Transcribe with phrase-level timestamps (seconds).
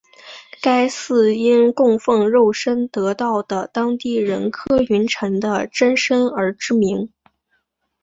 [0.63, 7.07] 该寺因供奉肉身得道的当地人柯云尘的真身而知名。